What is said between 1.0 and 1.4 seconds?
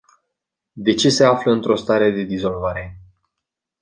se